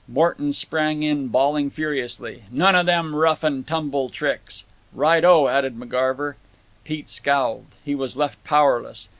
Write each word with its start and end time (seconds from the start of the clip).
Morton 0.07 0.51
sprang 0.51 1.03
in, 1.03 1.27
bawling 1.27 1.69
furiously, 1.69 2.45
"None 2.49 2.75
o' 2.75 2.81
them 2.81 3.15
rough 3.15 3.43
and 3.43 3.67
tumble 3.67 4.09
tricks." 4.09 4.63
"Right 4.95 5.23
o," 5.23 5.47
added 5.47 5.77
McGarver. 5.77 6.33
Pete 6.83 7.07
scowled. 7.07 7.67
He 7.85 7.93
was 7.93 8.17
left 8.17 8.43
powerless. 8.43 9.09